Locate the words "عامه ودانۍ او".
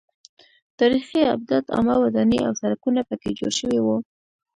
1.75-2.53